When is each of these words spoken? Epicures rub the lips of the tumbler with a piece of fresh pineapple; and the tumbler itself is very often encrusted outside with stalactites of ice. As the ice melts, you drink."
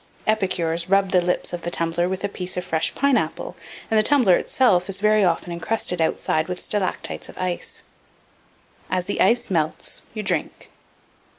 Epicures 0.25 0.89
rub 0.89 1.11
the 1.11 1.21
lips 1.21 1.53
of 1.53 1.61
the 1.61 1.69
tumbler 1.69 2.09
with 2.09 2.23
a 2.23 2.27
piece 2.27 2.57
of 2.57 2.65
fresh 2.65 2.95
pineapple; 2.95 3.55
and 3.91 3.99
the 3.99 4.03
tumbler 4.03 4.35
itself 4.35 4.89
is 4.89 4.99
very 4.99 5.23
often 5.23 5.53
encrusted 5.53 6.01
outside 6.01 6.47
with 6.47 6.59
stalactites 6.59 7.29
of 7.29 7.37
ice. 7.37 7.83
As 8.89 9.05
the 9.05 9.21
ice 9.21 9.51
melts, 9.51 10.05
you 10.15 10.23
drink." 10.23 10.71